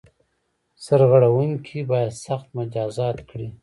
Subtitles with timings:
[0.85, 3.47] سرغړوونکي باید سخت مجازات کړي.